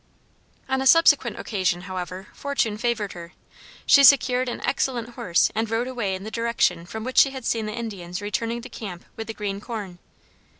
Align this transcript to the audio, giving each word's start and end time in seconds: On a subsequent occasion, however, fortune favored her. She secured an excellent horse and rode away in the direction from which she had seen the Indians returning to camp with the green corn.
On 0.67 0.81
a 0.81 0.87
subsequent 0.87 1.37
occasion, 1.37 1.81
however, 1.81 2.29
fortune 2.33 2.75
favored 2.75 3.13
her. 3.13 3.33
She 3.85 4.03
secured 4.03 4.49
an 4.49 4.59
excellent 4.65 5.09
horse 5.09 5.51
and 5.53 5.69
rode 5.69 5.85
away 5.87 6.15
in 6.15 6.23
the 6.23 6.31
direction 6.31 6.87
from 6.87 7.03
which 7.03 7.19
she 7.19 7.29
had 7.29 7.45
seen 7.45 7.67
the 7.67 7.75
Indians 7.77 8.19
returning 8.19 8.63
to 8.63 8.67
camp 8.69 9.05
with 9.15 9.27
the 9.27 9.35
green 9.35 9.61
corn. 9.61 9.99